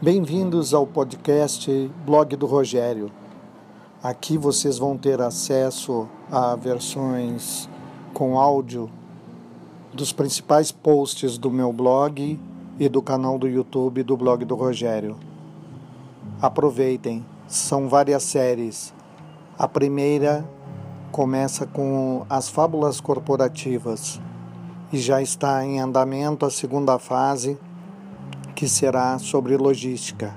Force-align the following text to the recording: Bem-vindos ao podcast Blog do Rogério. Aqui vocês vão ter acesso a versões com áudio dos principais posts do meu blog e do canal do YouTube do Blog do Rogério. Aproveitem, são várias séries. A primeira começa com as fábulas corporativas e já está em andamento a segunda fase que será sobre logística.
Bem-vindos 0.00 0.72
ao 0.72 0.86
podcast 0.86 1.90
Blog 2.06 2.36
do 2.36 2.46
Rogério. 2.46 3.10
Aqui 4.00 4.38
vocês 4.38 4.78
vão 4.78 4.96
ter 4.96 5.20
acesso 5.20 6.08
a 6.30 6.54
versões 6.54 7.68
com 8.14 8.38
áudio 8.38 8.88
dos 9.92 10.12
principais 10.12 10.70
posts 10.70 11.36
do 11.36 11.50
meu 11.50 11.72
blog 11.72 12.38
e 12.78 12.88
do 12.88 13.02
canal 13.02 13.40
do 13.40 13.48
YouTube 13.48 14.04
do 14.04 14.16
Blog 14.16 14.44
do 14.44 14.54
Rogério. 14.54 15.16
Aproveitem, 16.40 17.26
são 17.48 17.88
várias 17.88 18.22
séries. 18.22 18.94
A 19.58 19.66
primeira 19.66 20.48
começa 21.10 21.66
com 21.66 22.24
as 22.30 22.48
fábulas 22.48 23.00
corporativas 23.00 24.20
e 24.92 24.98
já 24.98 25.20
está 25.20 25.66
em 25.66 25.80
andamento 25.80 26.46
a 26.46 26.50
segunda 26.50 27.00
fase 27.00 27.58
que 28.58 28.66
será 28.66 29.20
sobre 29.20 29.56
logística. 29.56 30.34